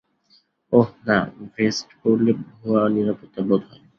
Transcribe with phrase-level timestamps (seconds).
[0.73, 1.17] ওহ, না,
[1.53, 3.83] ভেস্ট পরলে ভুয়া নিরাপত্তা বোধ হয়।